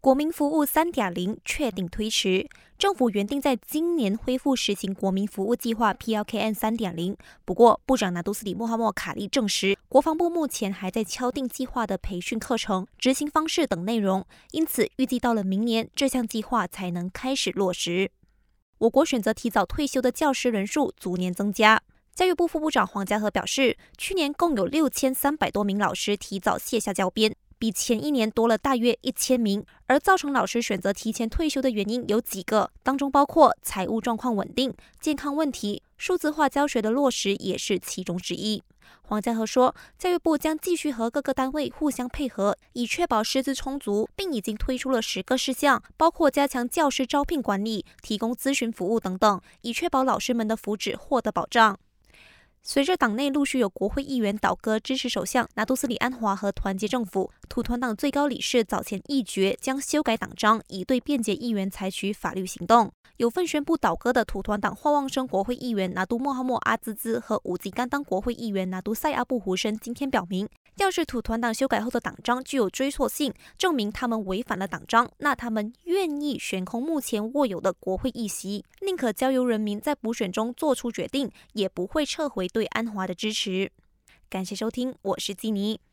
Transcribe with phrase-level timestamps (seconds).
[0.00, 2.48] 国民服务三点零确定推迟，
[2.78, 7.16] 政府原定在今年恢复实行国民服务计划 （PLKN 三点零）。
[7.44, 18.12] 不过，部长拿督斯里莫哈默卡利证实，国防部目前还在敲定计划的培训课程、执行方式等内容，因此预计到了明年，这项计划才能开始落实。
[18.78, 21.82] 我国选择提早退休的教师人数逐年增加。
[22.14, 27.34] 教育部副部长黄家和表示，去年共有六千三百多名老师提早卸下教鞭。
[27.58, 38.62] 比前一年多了大约一千名，而造成老师选择提前退休的原因有几个，当中包括财务状况稳定、健康问题、数字化教学的落实也是其中之一。
[39.02, 51.78] 黄家和说，教育部将继续和各个单位互相配合，以确保师资充足，并已经推出了十个事项，包括加强教师招聘管理、提供咨询服务等等，以确保老师们的福祉获得保障。
[52.62, 62.90] 随着党内陆续有国会议员倒戈支持首相拿督斯里安华和团结政府，土团党最高理事早前议决将修改党章，以对辩解议员采取法律行动。
[63.16, 70.48] 有份宣布倒戈的土团党霍旺生国会议员拿督莫哈默阿兹兹和五级甘当国会议员拿督塞阿布胡申今天表明。
[70.78, 83.72] 要是土团党修改后的党章具有追溯性，证明他们违反了党章，那他们愿意悬空目前握有的国会议席，宁可交由人民在补选中做出决定，也不会撤回对安华的支持。
[84.30, 85.80] 感谢收听，我是基尼。